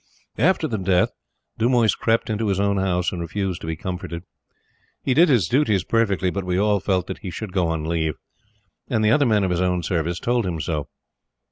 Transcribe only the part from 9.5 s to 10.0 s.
his own